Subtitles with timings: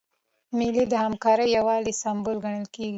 [0.57, 2.89] مېلې د همکارۍ او یووالي سمبول ګڼل کېږي.